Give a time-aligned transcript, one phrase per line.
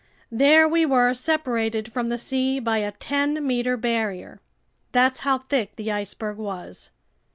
[0.31, 4.41] There we were separated from the sea by a ten meter barrier.
[4.93, 6.89] That's how thick the iceberg was.